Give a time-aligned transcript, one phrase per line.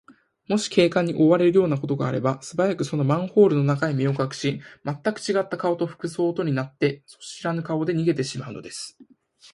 [0.47, 8.97] もし警官に追われるようなことがあれば、すばやく、そのマンホールの中へ身をかくし、まったくちがった顔と服装とになって、そしらぬ顔で逃げてしまうのです。